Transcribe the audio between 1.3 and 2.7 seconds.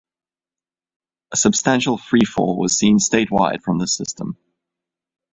A substantial tree fall